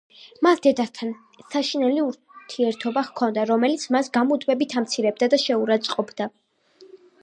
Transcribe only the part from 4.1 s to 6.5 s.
გამუდმებით ამცირებდა და შეურაცხყოფდა.